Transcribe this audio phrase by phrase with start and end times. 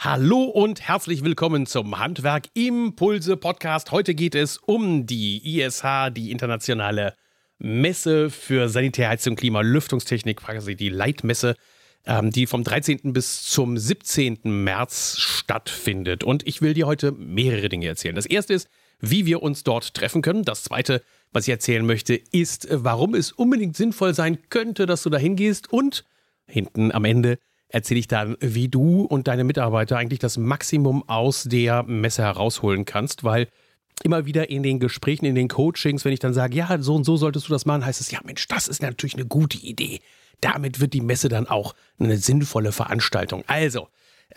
[0.00, 3.90] Hallo und herzlich willkommen zum Handwerk Impulse Podcast.
[3.90, 5.82] Heute geht es um die ISH,
[6.12, 7.14] die internationale
[7.58, 11.56] Messe für Sanitärheizung, Klima, Lüftungstechnik, quasi die Leitmesse,
[12.06, 13.12] ähm, die vom 13.
[13.12, 14.38] bis zum 17.
[14.44, 16.22] März stattfindet.
[16.22, 18.14] Und ich will dir heute mehrere Dinge erzählen.
[18.14, 18.68] Das erste ist,
[19.00, 20.44] wie wir uns dort treffen können.
[20.44, 25.10] Das zweite, was ich erzählen möchte, ist, warum es unbedingt sinnvoll sein könnte, dass du
[25.10, 25.72] da hingehst.
[25.72, 26.04] Und
[26.46, 31.44] hinten am Ende erzähle ich dann, wie du und deine Mitarbeiter eigentlich das Maximum aus
[31.44, 33.48] der Messe herausholen kannst, weil
[34.04, 37.04] immer wieder in den Gesprächen, in den Coachings, wenn ich dann sage, ja, so und
[37.04, 40.00] so solltest du das machen, heißt es, ja, Mensch, das ist natürlich eine gute Idee.
[40.40, 43.42] Damit wird die Messe dann auch eine sinnvolle Veranstaltung.
[43.48, 43.88] Also,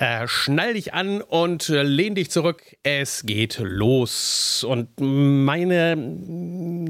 [0.02, 2.64] äh, schnall dich an und äh, lehn dich zurück.
[2.82, 4.66] Es geht los.
[4.68, 5.96] Und meine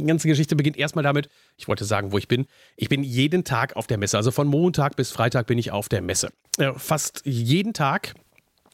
[0.06, 2.48] ganze Geschichte beginnt erstmal damit, ich wollte sagen, wo ich bin.
[2.78, 4.16] Ich bin jeden Tag auf der Messe.
[4.16, 6.30] Also von Montag bis Freitag bin ich auf der Messe.
[6.58, 8.14] Äh, fast jeden Tag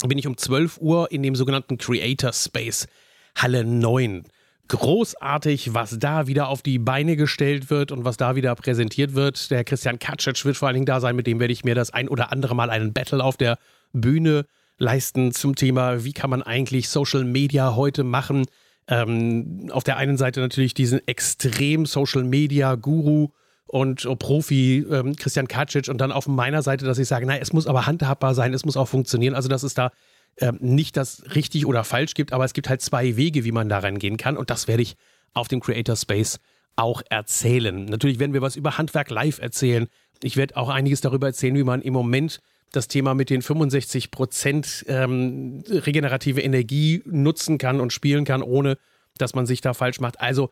[0.05, 2.87] bin ich um 12 Uhr in dem sogenannten Creator Space
[3.35, 4.23] Halle 9
[4.67, 9.49] großartig, was da wieder auf die Beine gestellt wird und was da wieder präsentiert wird.
[9.49, 11.89] Der Christian Katschitsch wird vor allen Dingen da sein, mit dem werde ich mir das
[11.91, 13.57] ein oder andere Mal einen Battle auf der
[14.01, 14.45] Bühne
[14.77, 18.45] leisten zum Thema, wie kann man eigentlich Social Media heute machen.
[18.87, 23.29] Ähm, auf der einen Seite natürlich diesen extrem Social Media Guru
[23.65, 27.51] und Profi ähm, Christian Kacic und dann auf meiner Seite, dass ich sage, nein, es
[27.51, 29.35] muss aber handhabbar sein, es muss auch funktionieren.
[29.35, 29.91] Also, dass es da
[30.39, 33.67] ähm, nicht das richtig oder falsch gibt, aber es gibt halt zwei Wege, wie man
[33.67, 34.95] da reingehen kann und das werde ich
[35.33, 36.39] auf dem Creator Space
[36.75, 37.85] auch erzählen.
[37.85, 39.87] Natürlich werden wir was über Handwerk live erzählen.
[40.23, 42.39] Ich werde auch einiges darüber erzählen, wie man im Moment
[42.71, 48.77] das Thema mit den 65 Prozent ähm, regenerative Energie nutzen kann und spielen kann, ohne
[49.17, 50.19] dass man sich da falsch macht.
[50.19, 50.51] Also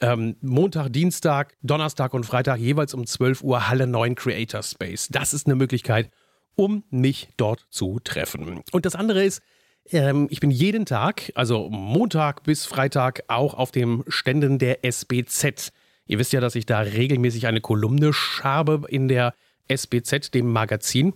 [0.00, 5.08] ähm, Montag, Dienstag, Donnerstag und Freitag jeweils um 12 Uhr Halle 9 Creator Space.
[5.10, 6.10] Das ist eine Möglichkeit,
[6.56, 8.62] um mich dort zu treffen.
[8.72, 9.42] Und das andere ist,
[9.90, 15.72] ähm, ich bin jeden Tag, also Montag bis Freitag, auch auf dem Ständen der SBZ.
[16.06, 19.34] Ihr wisst ja, dass ich da regelmäßig eine Kolumne schabe in der
[19.68, 21.14] SBZ, dem Magazin.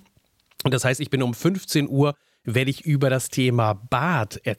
[0.65, 2.15] Und das heißt, ich bin um 15 Uhr
[2.45, 4.55] werde ich über das Thema Bad äh,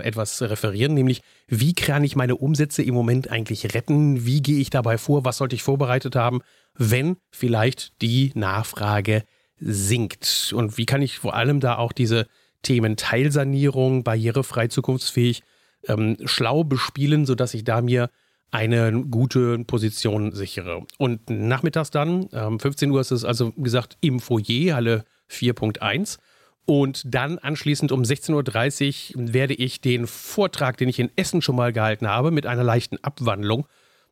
[0.00, 4.24] etwas referieren, nämlich wie kann ich meine Umsätze im Moment eigentlich retten?
[4.24, 5.24] Wie gehe ich dabei vor?
[5.24, 6.40] Was sollte ich vorbereitet haben,
[6.74, 9.24] wenn vielleicht die Nachfrage
[9.58, 10.52] sinkt?
[10.56, 12.26] Und wie kann ich vor allem da auch diese
[12.62, 15.42] Themen Teilsanierung, barrierefrei, zukunftsfähig,
[15.86, 18.10] ähm, schlau bespielen, sodass ich da mir
[18.50, 20.86] eine gute Position sichere.
[20.96, 26.18] Und nachmittags dann, ähm, 15 Uhr ist es also gesagt im Foyer, Halle 4.1.
[26.66, 31.56] Und dann anschließend um 16.30 Uhr werde ich den Vortrag, den ich in Essen schon
[31.56, 33.66] mal gehalten habe, mit einer leichten Abwandlung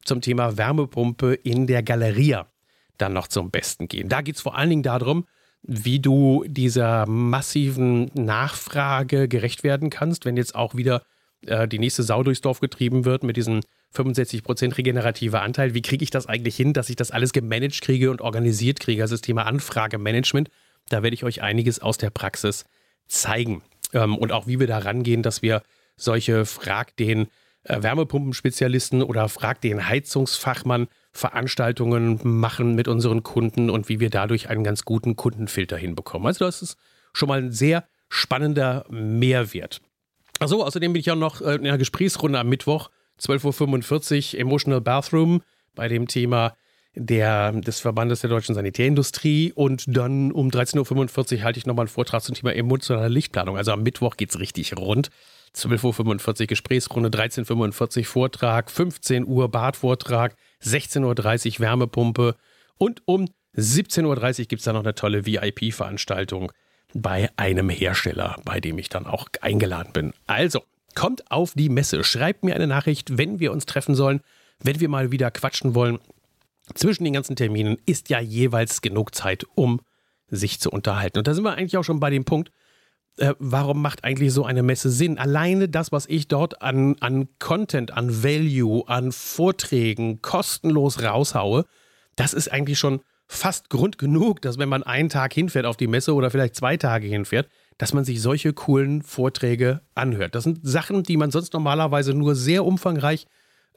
[0.05, 2.47] zum Thema Wärmepumpe in der Galeria
[2.99, 4.09] dann noch zum Besten gehen.
[4.09, 5.25] Da geht es vor allen Dingen darum,
[5.62, 11.03] wie du dieser massiven Nachfrage gerecht werden kannst, wenn jetzt auch wieder
[11.47, 13.61] äh, die nächste Sau durchs Dorf getrieben wird mit diesem
[13.94, 15.75] 65% regenerativer Anteil.
[15.75, 19.03] Wie kriege ich das eigentlich hin, dass ich das alles gemanagt kriege und organisiert kriege?
[19.03, 20.49] Also das Thema Anfragemanagement
[20.88, 22.65] da werde ich euch einiges aus der Praxis
[23.06, 23.62] zeigen
[23.93, 25.62] ähm, und auch wie wir da rangehen, dass wir
[25.97, 27.28] solche Frag den
[27.65, 34.48] äh, Wärmepumpenspezialisten oder Frag den Heizungsfachmann Veranstaltungen machen mit unseren Kunden und wie wir dadurch
[34.48, 36.26] einen ganz guten Kundenfilter hinbekommen.
[36.26, 36.76] Also das ist
[37.12, 39.81] schon mal ein sehr spannender Mehrwert.
[40.38, 44.81] Achso, außerdem bin ich auch noch äh, in einer Gesprächsrunde am Mittwoch, 12.45 Uhr, Emotional
[44.81, 45.43] Bathroom,
[45.75, 46.54] bei dem Thema
[46.94, 51.88] der, des Verbandes der deutschen Sanitärindustrie und dann um 13.45 Uhr halte ich nochmal einen
[51.88, 53.56] Vortrag zum Thema emotionale Lichtplanung.
[53.56, 55.08] Also am Mittwoch geht es richtig rund.
[55.56, 62.36] 12.45 Uhr Gesprächsrunde, 13.45 Uhr Vortrag, 15 Uhr Badvortrag, 16.30 Uhr Wärmepumpe
[62.78, 66.52] und um 17.30 Uhr gibt es da noch eine tolle VIP-Veranstaltung
[66.94, 70.12] bei einem Hersteller, bei dem ich dann auch eingeladen bin.
[70.26, 70.62] Also,
[70.94, 74.20] kommt auf die Messe, schreibt mir eine Nachricht, wenn wir uns treffen sollen,
[74.58, 75.98] wenn wir mal wieder quatschen wollen
[76.75, 79.81] zwischen den ganzen Terminen ist ja jeweils genug Zeit, um
[80.28, 81.19] sich zu unterhalten.
[81.19, 82.50] Und da sind wir eigentlich auch schon bei dem Punkt,
[83.19, 85.19] äh, warum macht eigentlich so eine Messe Sinn?
[85.19, 91.67] Alleine das, was ich dort an, an Content, an Value, an Vorträgen kostenlos raushaue,
[92.17, 95.87] das ist eigentlich schon fast Grund genug, dass wenn man einen Tag hinfährt auf die
[95.87, 97.49] Messe oder vielleicht zwei Tage hinfährt,
[97.79, 100.35] dass man sich solche coolen Vorträge anhört.
[100.35, 103.26] Das sind Sachen, die man sonst normalerweise nur sehr umfangreich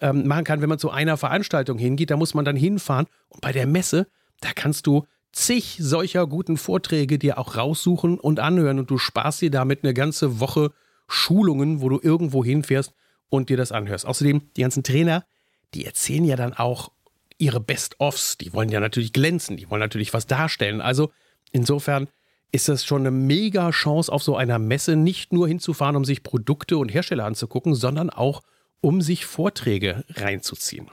[0.02, 2.12] ähm, machen kann, wenn man zu einer Veranstaltung hingeht.
[2.12, 3.08] Da muss man dann hinfahren.
[3.30, 4.08] Und bei der Messe,
[4.42, 8.80] da kannst du zig solcher guten Vorträge dir auch raussuchen und anhören.
[8.80, 10.72] Und du sparst dir damit eine ganze Woche
[11.08, 12.94] Schulungen, wo du irgendwo hinfährst
[13.30, 14.06] und dir das anhörst.
[14.06, 15.26] Außerdem, die ganzen Trainer,
[15.74, 16.92] die erzählen ja dann auch
[17.38, 18.38] ihre Best-ofs.
[18.38, 20.82] Die wollen ja natürlich glänzen, die wollen natürlich was darstellen.
[20.82, 21.12] Also
[21.52, 22.08] insofern
[22.52, 26.24] ist das schon eine mega Chance auf so einer Messe, nicht nur hinzufahren, um sich
[26.24, 28.42] Produkte und Hersteller anzugucken, sondern auch
[28.82, 30.90] um sich Vorträge reinzuziehen.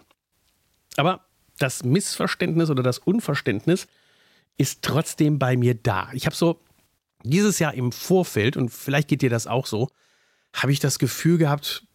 [0.97, 1.25] Aber
[1.59, 3.87] das Missverständnis oder das Unverständnis
[4.57, 6.11] ist trotzdem bei mir da.
[6.13, 6.61] Ich habe so
[7.25, 9.89] dieses Jahr im Vorfeld, und vielleicht geht dir das auch so,
[10.53, 11.87] habe ich das Gefühl gehabt,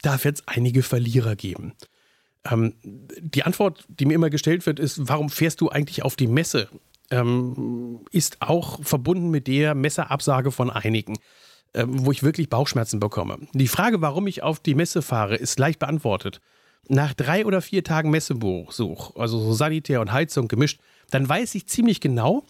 [0.00, 1.74] da wird es einige Verlierer geben.
[2.44, 6.26] Ähm, die Antwort, die mir immer gestellt wird, ist, warum fährst du eigentlich auf die
[6.26, 6.68] Messe?
[7.10, 11.18] Ähm, ist auch verbunden mit der Messeabsage von einigen,
[11.74, 13.38] ähm, wo ich wirklich Bauchschmerzen bekomme.
[13.54, 16.40] Die Frage, warum ich auf die Messe fahre, ist leicht beantwortet.
[16.88, 20.80] Nach drei oder vier Tagen Messebesuch, also so Sanitär und Heizung gemischt,
[21.10, 22.44] dann weiß ich ziemlich genau,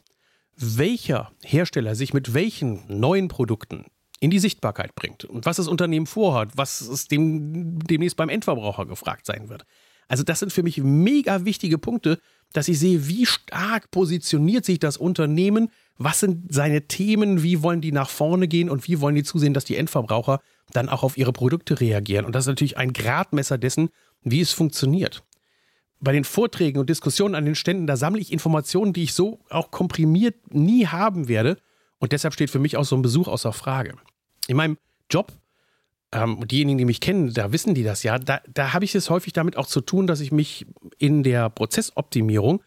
[0.57, 3.87] welcher Hersteller sich mit welchen neuen Produkten
[4.21, 8.87] in die Sichtbarkeit bringt und was das Unternehmen vorhat, was es dem, demnächst beim Endverbraucher
[8.87, 9.65] gefragt sein wird.
[10.09, 12.19] Also das sind für mich mega wichtige Punkte,
[12.53, 17.81] dass ich sehe, wie stark positioniert sich das Unternehmen, was sind seine Themen, wie wollen
[17.81, 20.41] die nach vorne gehen und wie wollen die zusehen, dass die Endverbraucher
[20.73, 22.25] dann auch auf ihre Produkte reagieren.
[22.25, 23.91] Und das ist natürlich ein Gradmesser dessen,
[24.23, 25.23] wie es funktioniert
[26.03, 29.39] bei den Vorträgen und Diskussionen an den Ständen, da sammle ich Informationen, die ich so
[29.49, 31.59] auch komprimiert nie haben werde.
[32.01, 33.95] Und deshalb steht für mich auch so ein Besuch außer Frage.
[34.49, 34.77] In meinem
[35.09, 35.33] Job,
[36.13, 39.11] ähm, diejenigen, die mich kennen, da wissen die das ja, da, da habe ich es
[39.11, 40.67] häufig damit auch zu tun, dass ich mich
[40.99, 42.63] in der Prozessoptimierung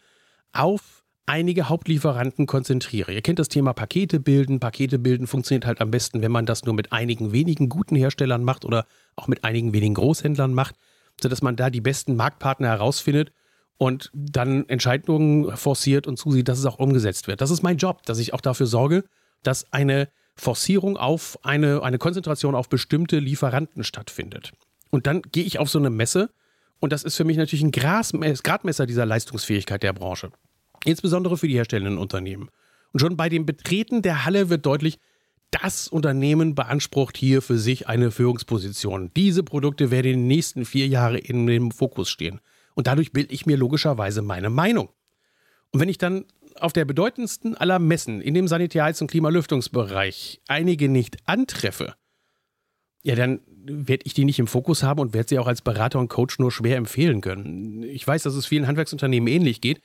[0.52, 3.12] auf einige Hauptlieferanten konzentriere.
[3.12, 4.60] Ihr kennt das Thema Pakete bilden.
[4.60, 8.44] Pakete bilden funktioniert halt am besten, wenn man das nur mit einigen wenigen guten Herstellern
[8.44, 10.76] macht oder auch mit einigen wenigen Großhändlern macht
[11.20, 13.32] sodass man da die besten Marktpartner herausfindet
[13.78, 17.40] und dann Entscheidungen forciert und zusieht, dass es auch umgesetzt wird.
[17.40, 19.04] Das ist mein Job, dass ich auch dafür sorge,
[19.42, 24.52] dass eine Forcierung auf eine, eine Konzentration auf bestimmte Lieferanten stattfindet.
[24.90, 26.30] Und dann gehe ich auf so eine Messe
[26.78, 30.30] und das ist für mich natürlich ein Gradmesser dieser Leistungsfähigkeit der Branche.
[30.84, 32.50] Insbesondere für die herstellenden Unternehmen.
[32.92, 34.98] Und schon bei dem Betreten der Halle wird deutlich,
[35.50, 39.10] das Unternehmen beansprucht hier für sich eine Führungsposition.
[39.16, 42.40] Diese Produkte werden in den nächsten vier Jahren in dem Fokus stehen.
[42.74, 44.90] Und dadurch bilde ich mir logischerweise meine Meinung.
[45.72, 46.24] Und wenn ich dann
[46.60, 51.94] auf der bedeutendsten aller Messen in dem Sanitär-, und Klimalüftungsbereich einige nicht antreffe,
[53.02, 55.98] ja, dann werde ich die nicht im Fokus haben und werde sie auch als Berater
[55.98, 57.82] und Coach nur schwer empfehlen können.
[57.82, 59.80] Ich weiß, dass es vielen Handwerksunternehmen ähnlich geht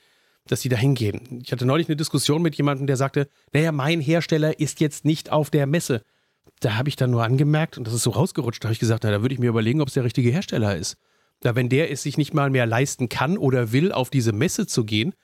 [0.46, 1.40] dass sie da hingehen.
[1.44, 5.30] Ich hatte neulich eine Diskussion mit jemandem, der sagte, naja, mein Hersteller ist jetzt nicht
[5.30, 6.02] auf der Messe.
[6.60, 9.04] Da habe ich dann nur angemerkt, und das ist so rausgerutscht, da habe ich gesagt,
[9.04, 10.96] na, da würde ich mir überlegen, ob es der richtige Hersteller ist.
[11.40, 14.66] Da, wenn der es sich nicht mal mehr leisten kann oder will, auf diese Messe
[14.66, 15.14] zu gehen,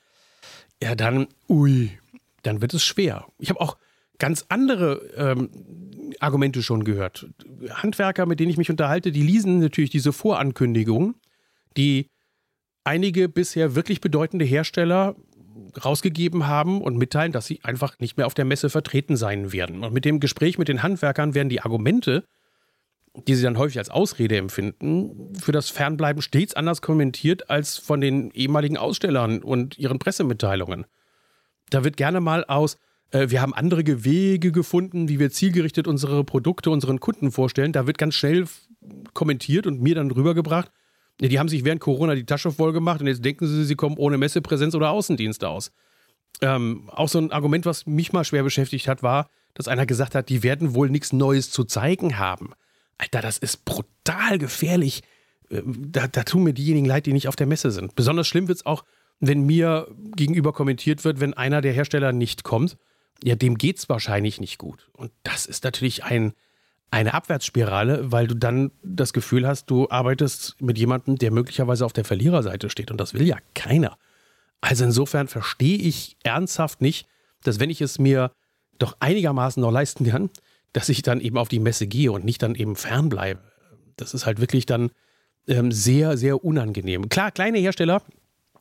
[0.83, 1.99] ja, dann, ui,
[2.43, 3.27] dann wird es schwer.
[3.39, 3.77] Ich habe auch
[4.19, 5.51] ganz andere ähm,
[6.21, 7.29] Argumente schon gehört.
[7.71, 11.15] Handwerker, mit denen ich mich unterhalte, die lesen natürlich diese Vorankündigungen,
[11.77, 12.09] die
[12.85, 15.15] einige bisher wirklich bedeutende Hersteller
[15.85, 19.85] rausgegeben haben und mitteilen, dass sie einfach nicht mehr auf der Messe vertreten sein werden.
[19.85, 22.25] Und mit dem Gespräch mit den Handwerkern werden die Argumente,
[23.26, 28.00] die sie dann häufig als Ausrede empfinden, für das Fernbleiben stets anders kommentiert als von
[28.00, 30.87] den ehemaligen Ausstellern und ihren Pressemitteilungen.
[31.70, 32.79] Da wird gerne mal aus,
[33.11, 37.73] äh, wir haben andere Wege gefunden, wie wir zielgerichtet unsere Produkte unseren Kunden vorstellen.
[37.73, 38.47] Da wird ganz schnell
[39.15, 40.71] kommentiert und mir dann rübergebracht,
[41.21, 43.97] die haben sich während Corona die Tasche voll gemacht und jetzt denken sie, sie kommen
[43.99, 45.73] ohne Messepräsenz oder Außendienst aus.
[46.41, 50.14] Ähm, auch so ein Argument, was mich mal schwer beschäftigt hat, war, dass einer gesagt
[50.14, 52.52] hat, die werden wohl nichts Neues zu zeigen haben.
[52.99, 55.02] Alter, das ist brutal gefährlich.
[55.49, 57.95] Äh, da, da tun mir diejenigen leid, die nicht auf der Messe sind.
[57.95, 58.85] Besonders schlimm wird es auch,
[59.21, 62.76] wenn mir gegenüber kommentiert wird, wenn einer der Hersteller nicht kommt.
[63.25, 64.88] Ja, dem geht es wahrscheinlich nicht gut.
[64.93, 66.35] Und das ist natürlich ein,
[66.90, 71.93] eine Abwärtsspirale, weil du dann das Gefühl hast, du arbeitest mit jemandem, der möglicherweise auf
[71.93, 72.90] der Verliererseite steht.
[72.93, 73.99] Und das will ja keiner.
[74.61, 77.09] Also insofern verstehe ich ernsthaft nicht,
[77.43, 78.33] dass wenn ich es mir
[78.78, 80.31] doch einigermaßen noch leisten kann,
[80.73, 83.41] dass ich dann eben auf die Messe gehe und nicht dann eben fernbleibe.
[83.97, 84.91] Das ist halt wirklich dann
[85.47, 87.09] ähm, sehr, sehr unangenehm.
[87.09, 88.03] Klar, kleine Hersteller,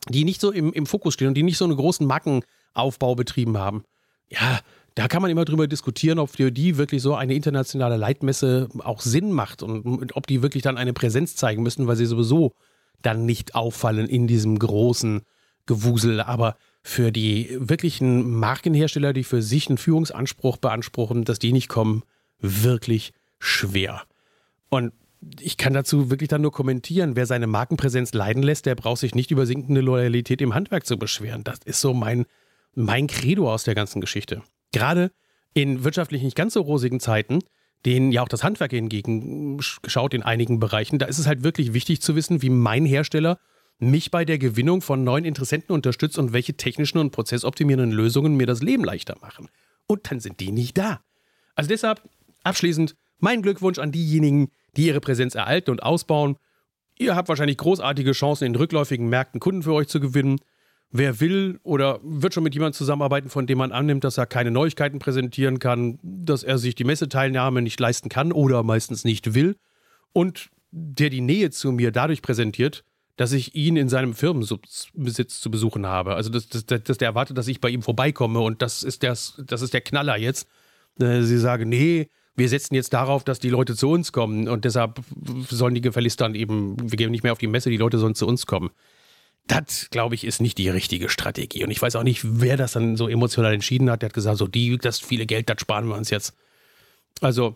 [0.10, 3.58] die nicht so im, im Fokus stehen und die nicht so einen großen Markenaufbau betrieben
[3.58, 3.84] haben,
[4.30, 4.60] ja,
[4.96, 9.02] da kann man immer drüber diskutieren, ob für die wirklich so eine internationale Leitmesse auch
[9.02, 12.54] Sinn macht und ob die wirklich dann eine Präsenz zeigen müssen, weil sie sowieso
[13.04, 15.22] dann nicht auffallen in diesem großen
[15.68, 16.20] Gewusel.
[16.22, 22.04] Aber für die wirklichen Markenhersteller, die für sich einen Führungsanspruch beanspruchen, dass die nicht kommen,
[22.40, 24.04] wirklich schwer.
[24.70, 24.94] Und
[25.40, 29.16] ich kann dazu wirklich dann nur kommentieren, wer seine Markenpräsenz leiden lässt, der braucht sich
[29.16, 31.44] nicht über sinkende Loyalität im Handwerk zu beschweren.
[31.44, 32.26] Das ist so mein,
[32.74, 35.12] mein Credo aus der ganzen Geschichte gerade
[35.54, 37.40] in wirtschaftlich nicht ganz so rosigen Zeiten,
[37.86, 41.74] denen ja auch das Handwerk hingegen schaut in einigen Bereichen, da ist es halt wirklich
[41.74, 43.40] wichtig zu wissen, wie mein Hersteller
[43.80, 48.48] mich bei der Gewinnung von neuen Interessenten unterstützt und welche technischen und prozessoptimierenden Lösungen mir
[48.48, 49.50] das Leben leichter machen.
[49.90, 51.00] und dann sind die nicht da.
[51.56, 52.02] Also deshalb
[52.44, 56.38] abschließend mein Glückwunsch an diejenigen, die ihre Präsenz erhalten und ausbauen.
[56.98, 60.40] Ihr habt wahrscheinlich großartige Chancen, in rückläufigen Märkten Kunden für euch zu gewinnen.
[60.90, 64.52] Wer will oder wird schon mit jemandem zusammenarbeiten, von dem man annimmt, dass er keine
[64.52, 69.58] Neuigkeiten präsentieren kann, dass er sich die Messeteilnahme nicht leisten kann oder meistens nicht will
[70.14, 72.84] und der die Nähe zu mir dadurch präsentiert,
[73.18, 76.16] dass ich ihn in seinem Firmenbesitz zu besuchen habe.
[76.16, 79.42] Also, dass, dass, dass der erwartet, dass ich bei ihm vorbeikomme und das ist, das,
[79.46, 80.48] das ist der Knaller jetzt.
[81.00, 84.64] Äh, sie sagen, nee, wir setzen jetzt darauf, dass die Leute zu uns kommen und
[84.64, 85.02] deshalb
[85.50, 88.14] sollen die gefälligst dann eben, wir gehen nicht mehr auf die Messe, die Leute sollen
[88.16, 88.70] zu uns kommen.
[89.48, 91.64] Das, glaube ich, ist nicht die richtige Strategie.
[91.64, 94.02] Und ich weiß auch nicht, wer das dann so emotional entschieden hat.
[94.02, 96.36] Der hat gesagt, so die, das viele Geld, das sparen wir uns jetzt.
[97.22, 97.56] Also,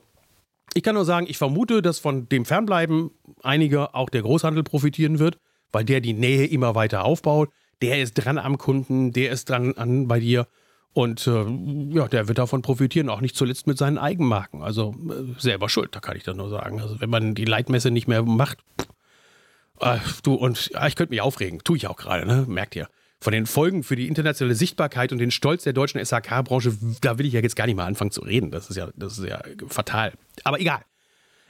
[0.73, 3.11] ich kann nur sagen, ich vermute, dass von dem Fernbleiben
[3.43, 5.37] einiger auch der Großhandel profitieren wird,
[5.71, 7.49] weil der die Nähe immer weiter aufbaut.
[7.81, 10.47] Der ist dran am Kunden, der ist dran an bei dir.
[10.93, 11.45] Und äh,
[11.95, 14.61] ja, der wird davon profitieren, auch nicht zuletzt mit seinen Eigenmarken.
[14.61, 16.81] Also äh, selber schuld, da kann ich dann nur sagen.
[16.81, 18.59] Also wenn man die Leitmesse nicht mehr macht,
[19.79, 22.45] äh, du und äh, ich könnte mich aufregen, tue ich auch gerade, ne?
[22.47, 22.89] merkt ihr.
[23.21, 27.27] Von den Folgen für die internationale Sichtbarkeit und den Stolz der deutschen SAK-Branche, da will
[27.27, 28.49] ich ja jetzt gar nicht mal anfangen zu reden.
[28.49, 30.13] Das ist ja, das ist ja fatal.
[30.43, 30.81] Aber egal.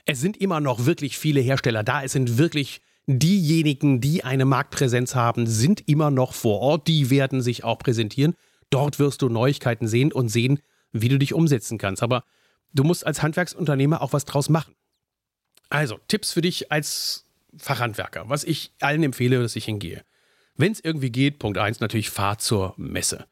[0.06, 2.04] Es sind immer noch wirklich viele Hersteller da.
[2.04, 6.88] Es sind wirklich diejenigen, die eine Marktpräsenz haben, sind immer noch vor Ort.
[6.88, 8.36] Die werden sich auch präsentieren.
[8.70, 10.60] Dort wirst du Neuigkeiten sehen und sehen,
[10.92, 12.04] wie du dich umsetzen kannst.
[12.04, 12.24] Aber
[12.74, 14.76] du musst als Handwerksunternehmer auch was draus machen.
[15.70, 17.26] Also, Tipps für dich als
[17.58, 20.04] Fachhandwerker, was ich allen empfehle, dass ich hingehe.
[20.56, 23.26] Wenn es irgendwie geht, Punkt 1 natürlich, fahr zur Messe.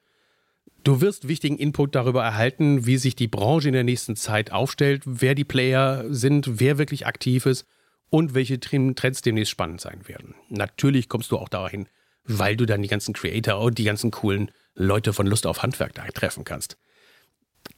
[0.84, 5.04] Du wirst wichtigen Input darüber erhalten, wie sich die Branche in der nächsten Zeit aufstellt,
[5.06, 7.66] wer die Player sind, wer wirklich aktiv ist
[8.10, 10.36] und welche Trends demnächst spannend sein werden.
[10.50, 11.88] Natürlich kommst du auch dahin,
[12.24, 15.94] weil du dann die ganzen Creator und die ganzen coolen Leute von Lust auf Handwerk
[15.96, 16.78] da treffen kannst.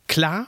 [0.07, 0.47] Klar,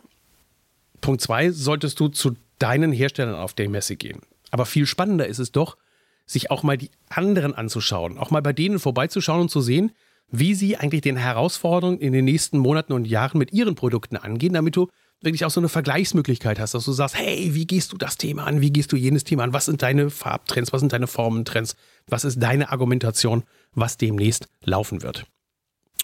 [1.01, 4.21] Punkt 2, solltest du zu deinen Herstellern auf der Messe gehen.
[4.51, 5.77] Aber viel spannender ist es doch,
[6.25, 9.91] sich auch mal die anderen anzuschauen, auch mal bei denen vorbeizuschauen und zu sehen,
[10.29, 14.53] wie sie eigentlich den Herausforderungen in den nächsten Monaten und Jahren mit ihren Produkten angehen,
[14.53, 14.89] damit du
[15.23, 18.45] wirklich auch so eine Vergleichsmöglichkeit hast, dass du sagst, hey, wie gehst du das Thema
[18.45, 21.75] an, wie gehst du jenes Thema an, was sind deine Farbtrends, was sind deine Formentrends,
[22.07, 25.25] was ist deine Argumentation, was demnächst laufen wird.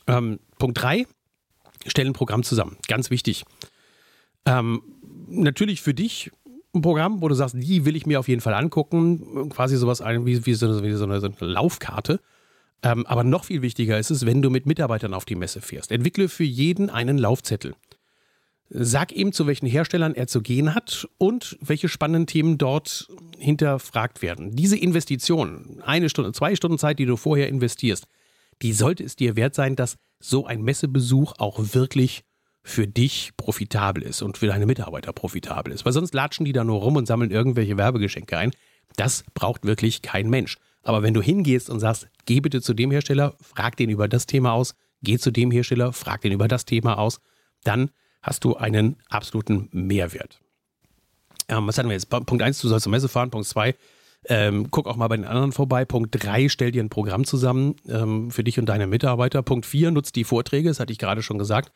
[0.07, 1.05] Ähm, Punkt 3,
[1.85, 2.77] stell ein Programm zusammen.
[2.87, 3.43] Ganz wichtig.
[4.45, 4.81] Ähm,
[5.27, 6.31] natürlich für dich
[6.73, 9.49] ein Programm, wo du sagst, die will ich mir auf jeden Fall angucken.
[9.49, 12.19] Quasi sowas wie, wie, so, wie so, eine, so eine Laufkarte.
[12.81, 15.91] Ähm, aber noch viel wichtiger ist es, wenn du mit Mitarbeitern auf die Messe fährst.
[15.91, 17.75] Entwickle für jeden einen Laufzettel.
[18.71, 23.07] Sag ihm, zu welchen Herstellern er zu gehen hat und welche spannenden Themen dort
[23.37, 24.55] hinterfragt werden.
[24.55, 28.05] Diese Investition, eine Stunde, zwei Stunden Zeit, die du vorher investierst,
[28.61, 32.23] die sollte es dir wert sein, dass so ein Messebesuch auch wirklich
[32.61, 35.85] für dich profitabel ist und für deine Mitarbeiter profitabel ist.
[35.85, 38.51] Weil sonst latschen die da nur rum und sammeln irgendwelche Werbegeschenke ein.
[38.95, 40.57] Das braucht wirklich kein Mensch.
[40.83, 44.27] Aber wenn du hingehst und sagst, geh bitte zu dem Hersteller, frag den über das
[44.27, 47.19] Thema aus, geh zu dem Hersteller, frag den über das Thema aus,
[47.63, 50.39] dann hast du einen absoluten Mehrwert.
[51.47, 52.09] Ähm, was hatten wir jetzt?
[52.09, 53.31] Punkt 1, du sollst zur Messe fahren.
[53.31, 53.75] Punkt 2,
[54.25, 55.85] ähm, guck auch mal bei den anderen vorbei.
[55.85, 59.41] Punkt 3, stell dir ein Programm zusammen ähm, für dich und deine Mitarbeiter.
[59.41, 61.71] Punkt 4, nutzt die Vorträge, das hatte ich gerade schon gesagt.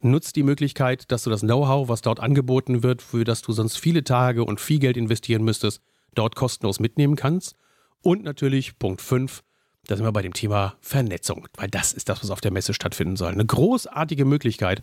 [0.00, 3.76] Nutzt die Möglichkeit, dass du das Know-how, was dort angeboten wird, für das du sonst
[3.76, 5.80] viele Tage und viel Geld investieren müsstest,
[6.14, 7.54] dort kostenlos mitnehmen kannst.
[8.02, 9.44] Und natürlich Punkt 5,
[9.86, 12.74] da sind wir bei dem Thema Vernetzung, weil das ist das, was auf der Messe
[12.74, 13.30] stattfinden soll.
[13.30, 14.82] Eine großartige Möglichkeit,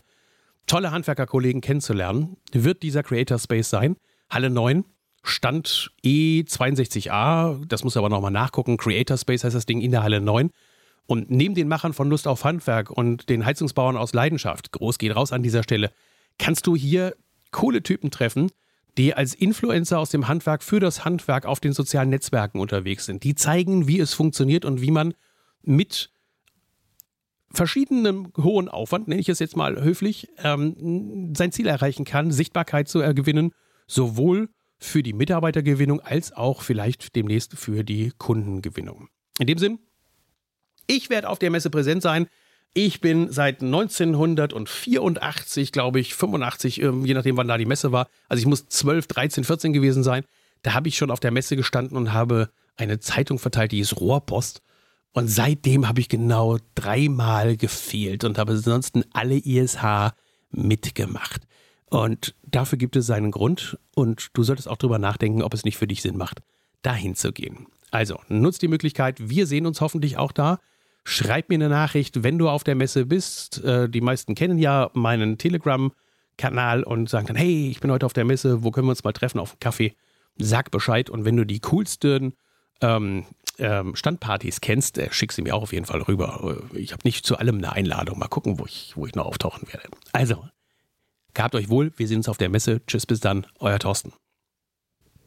[0.67, 3.95] tolle Handwerkerkollegen kennenzulernen, wird dieser Creator Space sein.
[4.29, 4.85] Halle 9,
[5.23, 8.77] Stand E62A, das muss aber nochmal nachgucken.
[8.77, 10.51] Creator Space heißt das Ding in der Halle 9.
[11.07, 15.15] Und neben den Machern von Lust auf Handwerk und den Heizungsbauern aus Leidenschaft, groß geht
[15.15, 15.91] raus an dieser Stelle,
[16.37, 17.15] kannst du hier
[17.51, 18.51] coole Typen treffen,
[18.97, 23.23] die als Influencer aus dem Handwerk für das Handwerk auf den sozialen Netzwerken unterwegs sind.
[23.23, 25.13] Die zeigen, wie es funktioniert und wie man
[25.63, 26.11] mit
[27.51, 32.87] verschiedenem hohen Aufwand, nenne ich es jetzt mal höflich, ähm, sein Ziel erreichen kann, Sichtbarkeit
[32.87, 33.51] zu gewinnen,
[33.87, 39.09] sowohl für die Mitarbeitergewinnung als auch vielleicht demnächst für die Kundengewinnung.
[39.39, 39.79] In dem Sinn,
[40.87, 42.27] ich werde auf der Messe präsent sein.
[42.73, 48.07] Ich bin seit 1984, glaube ich, 85, ähm, je nachdem, wann da die Messe war.
[48.27, 50.23] Also ich muss 12, 13, 14 gewesen sein.
[50.61, 53.99] Da habe ich schon auf der Messe gestanden und habe eine Zeitung verteilt, die ist
[53.99, 54.61] Rohrpost.
[55.13, 60.13] Und seitdem habe ich genau dreimal gefehlt und habe ansonsten alle ISH
[60.51, 61.41] mitgemacht.
[61.89, 65.77] Und dafür gibt es seinen Grund und du solltest auch drüber nachdenken, ob es nicht
[65.77, 66.41] für dich Sinn macht,
[66.83, 67.67] dahin zu gehen.
[67.91, 69.29] Also, nutzt die Möglichkeit.
[69.29, 70.59] Wir sehen uns hoffentlich auch da.
[71.03, 73.63] Schreib mir eine Nachricht, wenn du auf der Messe bist.
[73.63, 78.13] Äh, die meisten kennen ja meinen Telegram-Kanal und sagen dann, hey, ich bin heute auf
[78.13, 79.95] der Messe, wo können wir uns mal treffen auf einen Kaffee?
[80.37, 82.33] Sag Bescheid und wenn du die coolsten
[82.81, 83.25] ähm,
[83.59, 86.57] ähm, Standpartys kennst, äh, schick sie mir auch auf jeden Fall rüber.
[86.73, 88.19] Ich habe nicht zu allem eine Einladung.
[88.19, 89.87] Mal gucken, wo ich, wo ich noch auftauchen werde.
[90.11, 90.45] Also,
[91.33, 91.91] gehabt euch wohl.
[91.97, 92.81] Wir sehen uns auf der Messe.
[92.85, 93.45] Tschüss, bis dann.
[93.59, 94.13] Euer Thorsten.